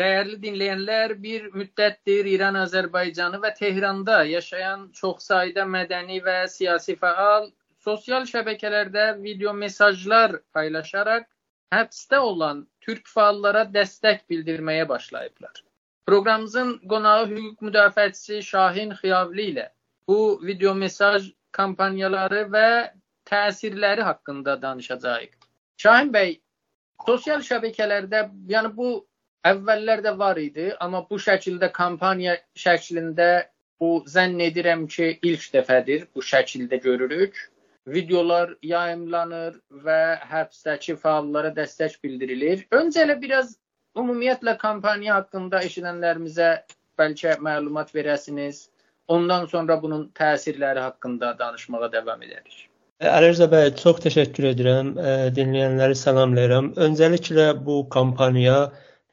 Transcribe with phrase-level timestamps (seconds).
[0.00, 7.50] Değerli dinleyenler, bir müddettir İran, Azerbaycanı ve Tehran'da yaşayan çok sayıda medeni ve siyasi faal
[7.78, 11.28] sosyal şebekelerde video mesajlar paylaşarak
[11.70, 15.64] hapiste olan Türk faallara destek bildirmeye başlayıblar.
[16.06, 19.72] Programımızın qonağı hüquq müdafiəçisi Şahin Xiyavli ile
[20.08, 22.94] bu video mesaj kampanyaları ve
[23.24, 25.30] təsirləri hakkında danışacağıq.
[25.76, 26.40] Şahin Bey,
[27.06, 29.08] sosyal şebekelerde yani bu
[29.46, 33.28] Əvvəllər də var idi, amma bu şəkildə kampaniya şəklində
[33.80, 37.36] bu zənn edirəm ki, ilk dəfədir bu şəkildə görürük.
[37.86, 42.64] Videolar yayımlanır və həbsdəki fəallara dəstək bildirilir.
[42.74, 43.52] Öncə elə biraz
[43.96, 46.48] ümumiyyətlə kampaniya haqqında eşidənlərimizə
[46.98, 48.64] bəlkə məlumat verəsiniz.
[49.08, 52.64] Ondan sonra bunun təsirləri haqqında danışmağa davam edərik.
[53.06, 54.90] Əlirza bəy, çox təşəkkür edirəm.
[55.36, 56.72] Dinləyənləri salamlayıram.
[56.88, 58.56] Öncəliklə bu kampaniya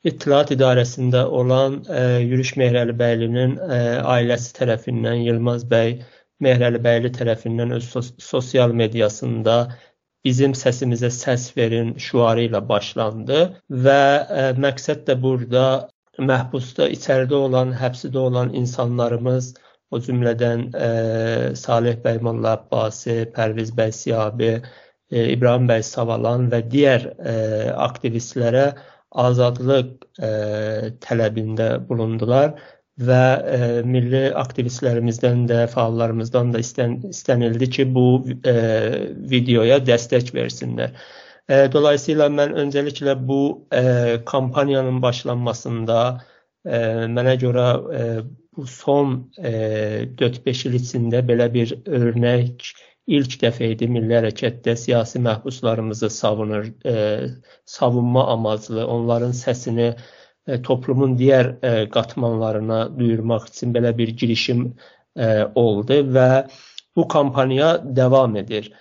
[0.04, 3.78] İttihat İdarəsində olan ə, e, Yürüş Mehrəlibəylinin ə, e,
[4.16, 5.94] ailəsi tərəfindən Yılmaz bəy
[6.44, 9.56] Mehrəlibəyli tərəfindən öz sos sosial mediasında
[10.28, 13.42] bizim səsimizə səs verin şüarı ilə başlandı
[13.88, 15.66] və ə, e, məqsəd də burada
[16.20, 19.54] məhbusda içəridə olan, həbsdə olan insanlarımız
[19.96, 20.94] o cümlədən ə,
[21.56, 27.38] Salih bəy Molla Abbasi, Pərviz bəy Siyabi, ə, İbrahim bəy Savalan və digər ə,
[27.88, 28.74] aktivistlərə
[29.14, 32.54] azadlıq ə, e, tələbində bulundular
[33.02, 38.56] və ə, e, milli aktivistlərimizdən də, fəallarımızdan da istən, istənildi ki, bu ə, e,
[39.34, 40.96] videoya dəstək versinlər.
[41.50, 43.42] Ə, dolayısıyla mən öncəliklə bu
[43.74, 46.80] ə, kampaniyanın başlanmasında ə,
[47.14, 48.08] mənə görə ə,
[48.54, 52.68] bu son 4-5 il içində belə bir örnək
[53.08, 56.96] ilk dəfə idi milli hərəkətdə siyasi məhbuslarımızı savunur, e,
[57.66, 59.90] savunma amaclı, onların səsini
[60.48, 64.66] e, toplumun digər e, qatmanlarına duyurmaq üçün belə bir girişim
[65.18, 66.48] e, oldu və
[66.96, 68.72] bu kampaniya davam edir.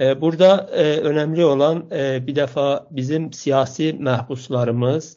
[0.00, 5.16] E, burada e, önəmli olan e, bir dəfə bizim siyasi məhbuslarımız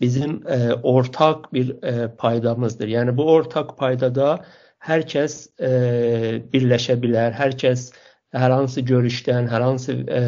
[0.00, 2.88] bizim e, ortaq bir e, paydamızdır.
[2.88, 4.44] Yəni bu ortaq paydada
[4.84, 5.70] hər kəs e,
[6.52, 7.88] birləşə bilər, hər kəs
[8.34, 10.22] hər hansı görüşdən, hər hansı e,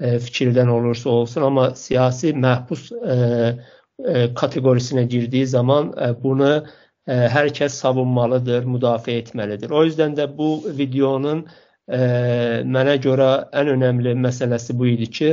[0.00, 3.16] e, fikirdən olursa olsun, amma siyasi məhbus e,
[4.04, 9.70] e, kateqorisinə girdiyi zaman e, bunu e, hər kəs savunmalıdır, müdafiə etməlidir.
[9.70, 12.00] O yüzden də bu videonun e,
[12.76, 13.30] mənə görə
[13.62, 15.32] ən önəmli məsələsi bu idi ki,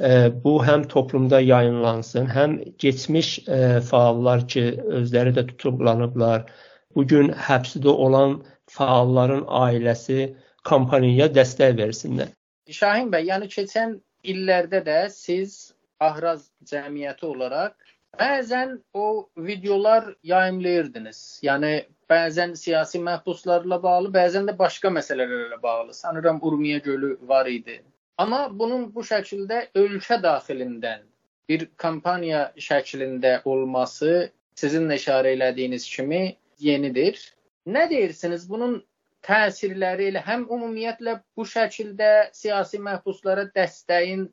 [0.00, 0.12] e,
[0.44, 4.70] bu həm toplumda yayınlansın, həm keçmiş e, fəallar ki,
[5.02, 6.48] özləri də tutuklanıblar,
[6.94, 8.38] bu gün həbsdə olan
[8.70, 10.34] fəalların ailəsi
[10.70, 12.30] kampaniyaya dəstək versinlər.
[12.70, 17.74] Şahin bəy, yəni keçən illərdə də siz Ahraz cəmiyyəti olaraq
[18.18, 21.40] bəzən o videolar yayımlayırdınız.
[21.42, 21.72] Yəni
[22.10, 25.94] bəzən siyasi məhbuslarla bağlı, bəzən də başqa məsələlərlə bağlı.
[25.94, 27.82] Sanıram Urmiya gölü var idi.
[28.18, 31.02] Amma bunun bu şəkildə ölkə daxilindən
[31.48, 37.18] bir kampaniya şəklində olması sizin də işarə elədiyiniz kimi yenidir.
[37.66, 38.78] Nə deyirsiniz bunun
[39.24, 44.26] təsirləri ilə həm ümumiyyətlə bu şəkildə siyasi məhbuslara dəstəyin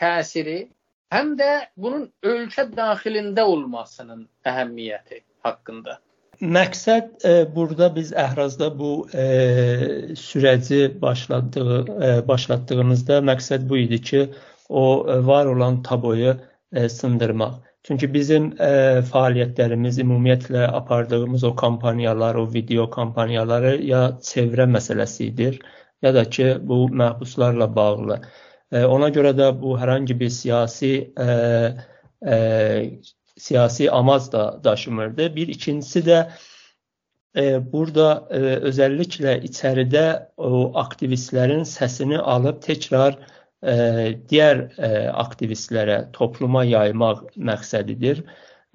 [0.00, 0.58] təsiri,
[1.14, 5.98] həm də bunun ölkə daxilində olmasının əhəmiyyəti haqqında.
[6.40, 9.24] Məqsəd e, burada biz Əhrazda bu e,
[10.20, 14.20] sürəci başladığı e, başlatdığımızda məqsəd bu idi ki,
[14.68, 16.36] o e, var olan taboyu
[16.72, 17.54] e, sındırmaq.
[17.86, 18.68] Çünki bizim e,
[19.06, 25.60] fəaliyyətlərimiz, ümumiyyətlə apardığımız o kampaniyalar, o video kampaniyaları ya çevrə məsələsidir,
[26.02, 28.16] ya da ki, bu məhbuslarla bağlı.
[28.72, 31.28] E, ona görə də bu hər hansı bir siyasi e,
[32.26, 32.40] ə,
[33.36, 35.30] siyasi amac da daşımırdı.
[35.36, 38.42] Bir ikincisi də ə, burada ə,
[38.72, 48.22] özəlliklə içəridə o aktivistlərin səsini alıb təkrar ə, digər ə, aktivistlərə, topluma yaymaq məqsədidir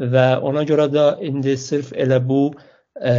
[0.01, 3.13] və ona görə də indi sırf elə bu ə,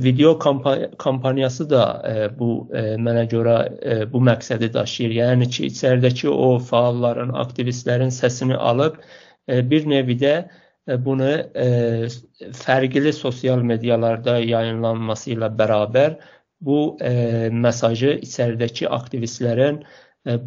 [0.00, 5.12] video kampaniyası da ə, bu ə, mənə görə ə, bu məqsədi daşıyır.
[5.20, 10.48] Yəni ki, içəridəki o fəalların, aktivistlərin səsini alıb ə, bir nevidə
[11.04, 12.08] bunu ə,
[12.56, 16.16] fərqli sosial medialarda yayınlanması ilə bərabər
[16.64, 19.82] bu ə, mesajı içəridəki aktivistlərin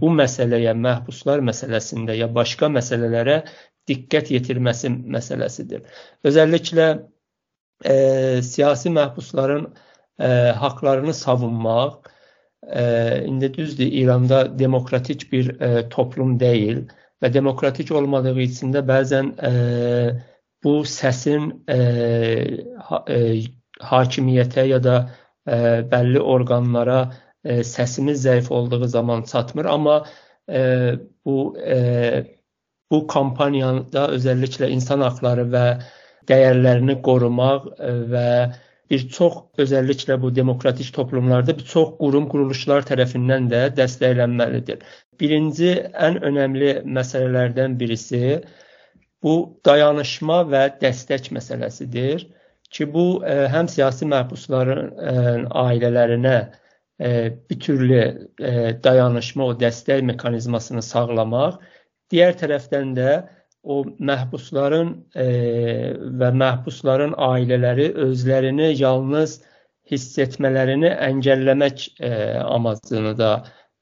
[0.02, 3.42] bu məsələyə, məhbuslar məsələsində ya başqa məsələlərə
[3.90, 5.86] diqqət yetirməsi məsələsidir.
[6.28, 6.88] Özəlliklə
[7.86, 7.96] e,
[8.46, 9.68] siyasi məhbusların
[10.20, 10.28] e,
[10.64, 12.12] haqlarını savunmaq
[12.68, 12.84] e,
[13.26, 16.84] indi düzdür İranda demokratik bir e, toplum deyil
[17.24, 19.52] və demokratik olmadığı üçün də bəzən e,
[20.64, 21.80] bu səsin e,
[22.86, 23.42] ha, e,
[23.82, 24.96] hakimiyyətə ya da
[25.48, 25.58] e,
[25.92, 27.02] bəlli orqanlara
[27.44, 30.06] e, səsimiz zəif olduğu zaman çatmır, amma
[30.50, 30.94] e,
[31.26, 31.78] bu e,
[32.92, 35.66] bu kampaniyada özəlliklə insan haqları və
[36.30, 38.28] dəyərlərini qorumaq e, və
[38.92, 44.82] bir çox özəlliklə bu demokratik toplumlarda bir çox qurum, quruluşlar tərəfindən də dəstəklənməlidir.
[45.20, 45.72] Birinci
[46.08, 48.42] ən önəmli məsələlərdən birisi
[49.24, 49.36] bu
[49.66, 52.26] dayanışma və dəstək məsələsidir
[52.72, 55.16] ki, bu e, həm siyasi məhbusların e,
[55.64, 56.38] ailələrinə
[57.02, 58.02] bir türlü
[58.38, 58.52] ə,
[58.84, 61.62] dayanışma, o dəstək mexanizmasını sağlamaq,
[62.12, 63.14] digər tərəfdən də
[63.64, 65.26] o məhbusların e,
[66.20, 69.40] və məhbusların ailələri özlərini yalnız
[69.92, 72.12] hiss etmələrini əngəlləmək e,
[72.42, 73.32] amacını da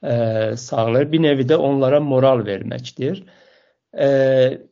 [0.04, 0.15] e,
[0.57, 1.12] sağlayır.
[1.12, 3.24] Bir nevi də onlara moral verməkdir.
[3.94, 4.10] E,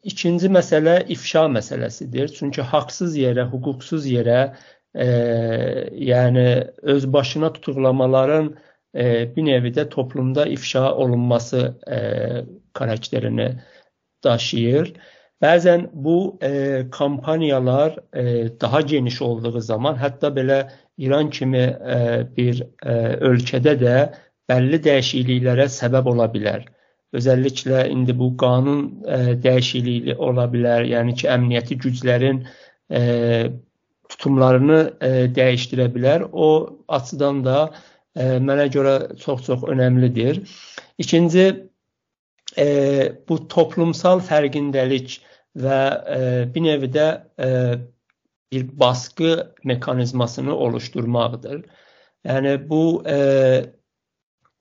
[0.04, 2.34] ikinci məsələ ifşa məsələsidir.
[2.36, 4.42] Çünki haqsız yerə, hüquqsuz yerə,
[4.98, 5.08] e,
[6.12, 6.48] yəni
[6.82, 8.56] öz başına tutuqlamaların
[8.96, 11.98] e, bir nevi də toplumda ifşa olunması e,
[12.74, 13.50] karakterini
[14.24, 14.94] daşıyır.
[15.42, 18.24] Bəzən bu e, kampaniyalar e,
[18.62, 21.98] daha geniş olduğu zaman, hətta belə İran kimi e,
[22.38, 22.96] bir e,
[23.30, 23.98] ölkədə də
[24.50, 26.66] bəlli dəyişikliklərə səbəb ola bilər.
[27.14, 32.42] Özəlliklə indi bu qanun e, dəyişikliyi ola bilər, yəni ki, əmniyyəti güclərin
[32.90, 33.02] e,
[34.10, 36.28] tutumlarını e, dəyişdirə bilər.
[36.32, 37.58] O açıdan da
[38.16, 40.42] e, mənə görə çox-çox önəmlidir.
[40.98, 41.46] İkinci
[42.58, 42.68] e,
[43.30, 45.20] bu toplumsal fərqindəlik
[45.58, 45.82] və
[46.18, 46.20] e,
[46.56, 47.08] bir nevi də
[47.40, 47.50] e,
[48.52, 51.66] bir baskı mekanizmasını oluşturmaqdır.
[52.26, 53.18] Yəni bu e,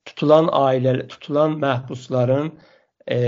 [0.04, 2.50] tutulan ailə, tutulan məhbusların
[3.10, 3.18] e,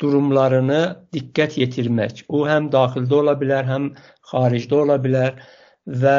[0.00, 0.80] durumlarını
[1.14, 2.24] diqqət yetirmək.
[2.28, 3.92] O həm daxildə ola bilər, həm
[4.32, 5.38] xaricdə ola bilər
[5.86, 6.18] və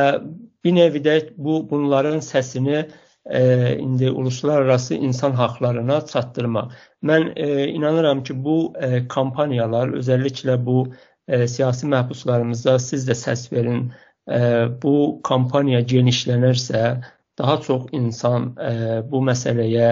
[0.64, 2.88] bir nevi də bu bunların səsini
[3.26, 6.72] e, indi uluslararası insan haqlarına çatdırmaq.
[7.04, 10.88] Mən e, inanıram ki, bu e, kampaniyalar, özəlliklə bu
[11.28, 13.92] e, siyasi məhbuslarımıza siz də səs verin.
[14.30, 14.40] E,
[14.84, 17.04] bu kampaniya genişlənərsə,
[17.40, 18.74] daha çox insan e,
[19.12, 19.90] bu məsələyə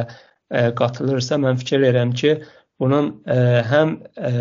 [0.51, 2.39] e, qatılırsa, mən fikir edirəm ki,
[2.79, 3.37] bunun e,
[3.71, 4.31] həm e,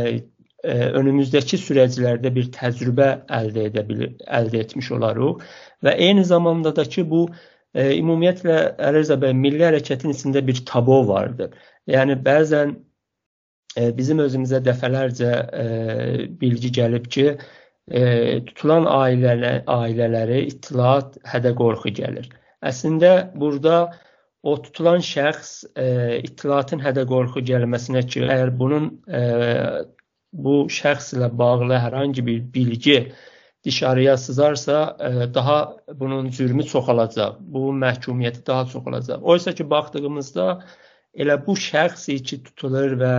[0.65, 3.11] e önümüzdəki sürəclərdə bir təcrübə
[3.41, 5.45] əldə edə bilir, əldə etmiş olarıq
[5.87, 7.27] və eyni zamanda da ki, bu
[7.75, 11.55] e, ümumiyyətlə Ərəza bəy milli hərəkətin içində bir tabo vardır.
[11.91, 12.75] Yəni bəzən
[13.77, 15.31] e, bizim özümüzə dəfələrcə
[15.63, 15.67] e,
[16.41, 17.29] bilgi gəlib ki,
[17.91, 18.03] e,
[18.49, 22.29] tutulan ailələ, ailələri ittilat, hədə qorxu gəlir.
[22.67, 23.77] Əslində burada
[24.47, 25.87] o tutulan şəxs e,
[26.27, 29.23] ittilatın hədə qorxu gəlməsinə ki, əgər bunun e,
[30.47, 32.99] bu şəxslə bağlı hər hansı bir bilgi
[33.67, 35.59] dışarıya sızarsa e, daha
[35.95, 37.41] bunun cürmü çoxalacaq.
[37.41, 39.19] Bu məhkumiyyəti daha çox olacaq.
[39.23, 40.47] Oysa ki baxdığımızda
[41.23, 43.17] elə bu şəxs ki tutulur və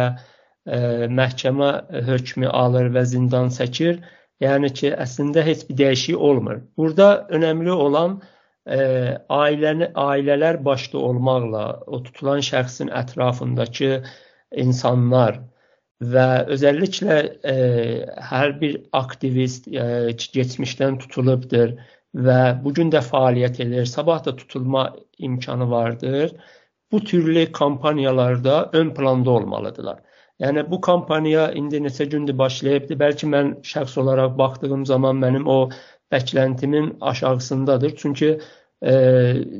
[0.65, 0.79] e,
[1.19, 1.71] məhkəmə
[2.11, 3.99] hökmü alır və zindan çəkir,
[4.39, 6.63] yəni ki əslində heç bir dəyişiklik olmur.
[6.77, 8.36] Burada önəmli olan e,
[8.67, 13.91] ailəni ailələr başda olmaqla o tutulan şəxsin ətrafındakı
[14.63, 15.39] insanlar
[16.13, 17.17] və özəlliklə
[17.51, 17.55] e,
[18.31, 21.73] hər bir aktivist e, keçmişdən tutulubdur
[22.27, 26.35] və bu gün də fəaliyyət edir, sabah da tutulma imkanı vardır.
[26.91, 29.99] Bu türlü kampaniyalarda ön planda olmalıdırlar.
[30.39, 32.93] Yəni bu kampaniya indi neçə gündür başlayıbdı.
[32.93, 35.69] Bəlkə mən şəxs olaraq baxdığım zaman mənim o
[36.13, 37.95] bəkləntimin aşağısındadır.
[37.97, 38.39] Çünki
[38.85, 38.93] e,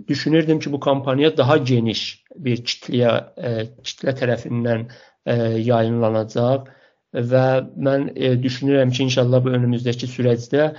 [0.07, 3.51] düşünürdüm ki, bu kampaniya daha geniş bir kitləyə, e,
[3.83, 4.87] kitlə tərəfindən
[5.25, 5.35] e,
[5.69, 6.69] yayınlanacaq
[7.13, 7.47] və
[7.77, 10.75] mən e, düşünürəm ki, inşallah bu önümüzdəki sürəcdə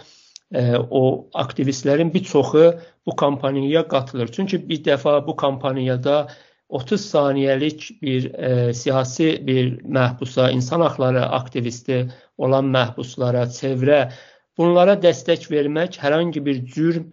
[0.54, 2.75] e, o aktivistlərin bir çoxu
[3.07, 4.33] bu kampaniyaya qatılır.
[4.33, 6.28] Çünki bir dəfə bu kampaniyada
[6.68, 12.02] 30 saniyəlik bir e, siyasi bir məhbusa, insan haqları aktivisti
[12.38, 14.11] olan məhbuslara, çevrə
[14.59, 17.09] bunlara dəstək vermək hər hansı bir cürm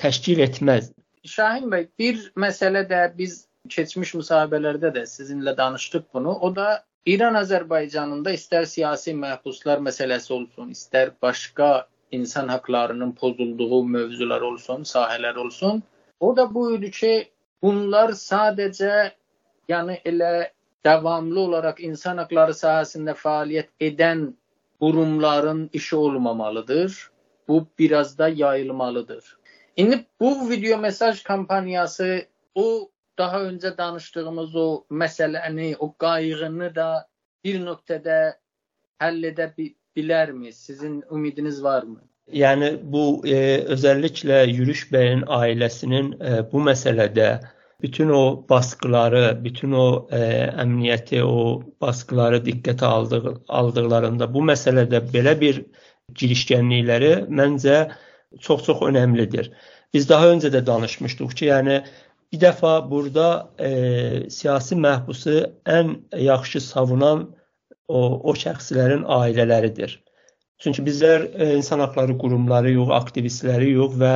[0.00, 0.92] təşkil etməz.
[1.24, 6.32] Şahin bəy, bir məsələ də biz keçmiş müsahibələrdə də sizinlə danışdıq bunu.
[6.32, 14.40] O da İran Azərbaycanında istər siyasi məhbuslar məsələsi olsun, istər başqa insan haqlarının pozulduğu mövzular
[14.40, 15.82] olsun, sahələr olsun.
[16.20, 17.12] O da bu idi ki,
[17.62, 19.10] bunlar sadəcə
[19.68, 20.50] yəni elə
[20.84, 24.28] davamlı olaraq insan haqları sahəsində fəaliyyət edən
[24.80, 27.10] qurumların işi olmamalıdır.
[27.48, 29.37] Bu biraz da yayılmalıdır.
[29.78, 37.06] İndi bu video mesaj kampaniyası o daha öncə danışdığımız o məsələni, o qayğını da
[37.44, 38.16] bir nöqtədə
[38.98, 39.46] həll edə
[39.96, 40.50] bilərmi?
[40.52, 42.00] Sizin ümidiniz varmı?
[42.32, 43.38] Yəni bu e,
[43.76, 47.28] özəlliklə Yürüş bəyin ailəsinin e, bu məsələdə
[47.82, 50.20] bütün o baskıları, bütün o e,
[50.64, 55.64] əmniyyəti, o baskıları diqqətə aldıq, aldıqlarında bu məsələdə belə bir
[56.18, 57.78] girişkənlikləri məncə
[58.40, 59.50] çox-çox önəmlidir.
[59.94, 61.78] Biz daha öncə də danışmışdıq ki, yəni
[62.32, 63.70] bir dəfə burada e,
[64.30, 65.38] siyasi məhbusu
[65.78, 65.94] ən
[66.24, 67.24] yaxşı savunan
[67.88, 69.96] o, o şəxslərin ailələridir.
[70.60, 74.14] Çünki bizlər e, insan haqları qurumları yox, aktivistləri yox və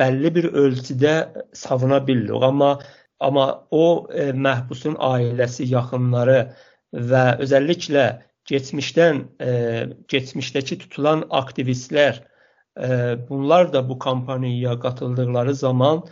[0.00, 1.16] bəlli bir ölçüdə
[1.56, 2.42] savuna bilirik.
[2.42, 2.78] Amma
[3.20, 6.40] amma o e, məhbusun ailəsi, yaxınları
[6.92, 8.08] və özəlliklə
[8.48, 9.52] keçmişdən e,
[10.12, 12.37] keçmişdəki tutulan aktivistlər e,
[13.28, 16.04] bunlar da bu kampaniyaya qatıldıqları zaman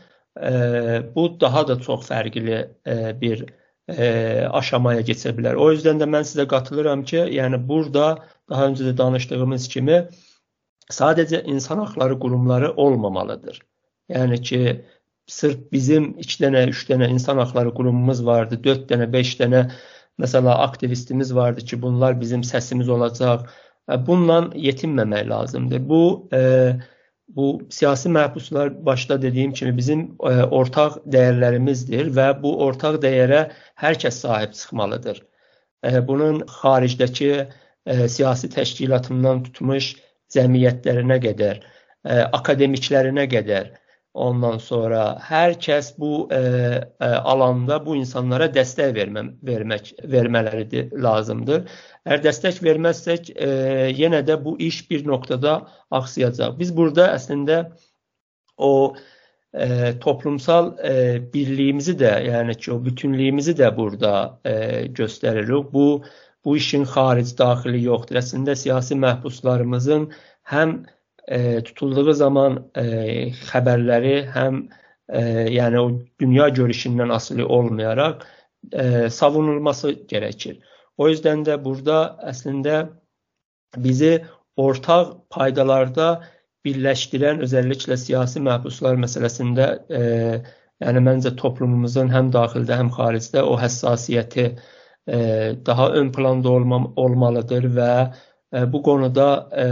[1.14, 2.58] bu daha da çox fərqli
[3.20, 3.44] bir
[4.50, 5.54] aşamaya keçə bilər.
[5.54, 8.18] O yüzden də mən sizə qatılıram ki, yəni burada
[8.50, 10.00] daha öncə də danışdığımız kimi
[10.92, 13.60] sadəcə insan haqları qurumları olmamalıdır.
[14.10, 14.84] Yəni ki,
[15.26, 19.62] sırf bizim 2 dənə, 3 dənə insan haqları qurumumuz vardı, 4 dənə, 5 dənə
[20.22, 23.48] məsələ aktivistimiz vardı ki, bunlar bizim səsimiz olacaq.
[23.88, 25.82] Bununla yetinməmək lazımdır.
[25.88, 26.40] Bu e,
[27.28, 33.40] bu siyasi məhbuslar başda dediyim kimi bizim e, ortaq dəyərlərimizdir və bu ortaq dəyərə
[33.82, 35.22] hər kəs sahib çıxmalıdır.
[35.84, 37.30] E, bunun xaricdəki
[37.86, 39.92] e, siyasi təşkilatından tutmuş
[40.34, 41.62] cəmiyyətlərinə qədər,
[42.04, 43.70] e, akademiklərinə qədər,
[44.16, 51.66] ondan sonra hər kəs bu e, e, alanda bu insanlara dəstək vermə, vermək vermələri lazımdır.
[52.06, 53.50] Əgər dəstək verməzsək, e,
[53.98, 55.58] yenə də bu iş bir nöqtədə
[56.00, 56.56] axsayacaq.
[56.60, 57.58] Biz burada əslində
[58.56, 58.96] o
[59.52, 60.94] e, toplumsal e,
[61.34, 64.56] birliyimizi də, yəni ki, o bütünlüyümüzü də burada e,
[65.00, 65.72] göstəririk.
[65.72, 66.04] Bu
[66.46, 68.20] bu işin xaric daxili yoxdur.
[68.20, 70.04] Əslində siyasi məhbuslarımızın
[70.52, 70.76] həm
[71.28, 72.84] e, tutulduğu zaman e,
[73.50, 74.62] xəbərləri, həm
[75.08, 75.22] e,
[75.56, 75.90] yəni o
[76.20, 78.24] dünya görüşündən asılı olmayaraq
[78.72, 80.60] e, savunulması gərəkir.
[80.98, 82.86] O yüzden də burada əslində
[83.76, 84.12] bizi
[84.56, 86.08] ortaq paydalarda
[86.66, 89.66] birləşdirən özəlliklə siyasi məhbuslar məsələsində
[89.98, 90.04] e,
[90.82, 95.18] yəni məncə toplumumuzun həm daxildə, həm xaricdə o həssasiyyəti e,
[95.66, 99.66] daha ön planda olma, olmalıdır və e, bu qonuda e,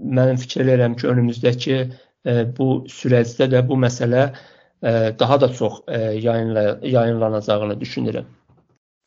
[0.00, 5.80] mən fikir edirəm ki, önümüzdəki e, bu sürəcdə də bu məsələ e, daha da çox
[5.88, 8.28] e, yayınla, yayınlanacağını düşünürəm.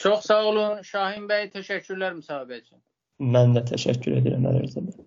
[0.03, 2.79] Çox sağ olun Şahin bəy, təşəkkürlər müsahibə üçün.
[3.35, 5.03] Mən də təşəkkür edirəm Əli Rza bəy.